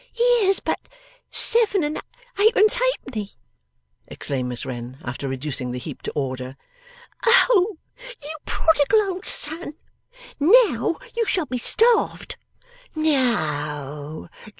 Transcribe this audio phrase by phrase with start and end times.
[0.11, 0.79] 'Here's but
[1.29, 2.01] seven and
[2.39, 3.33] eightpence halfpenny!'
[4.07, 6.57] exclaimed Miss Wren, after reducing the heap to order.
[7.23, 7.77] 'Oh,
[8.23, 9.77] you prodigal old son!
[10.39, 12.35] Now you shall be starved.